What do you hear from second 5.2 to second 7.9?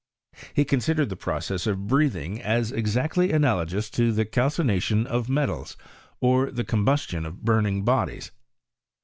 metals, or the coio bustion of burning